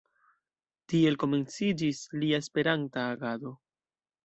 [0.93, 3.57] Tiel komenciĝis lia Esperanta agado.